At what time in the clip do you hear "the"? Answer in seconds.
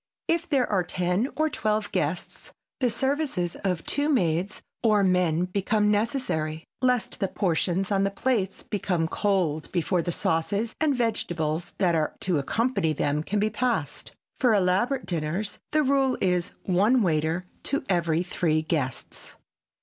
2.79-2.89, 7.19-7.27, 8.03-8.09, 10.01-10.11, 15.71-15.83